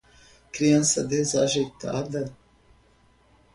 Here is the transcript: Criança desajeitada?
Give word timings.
Criança 0.51 1.03
desajeitada? 1.03 2.35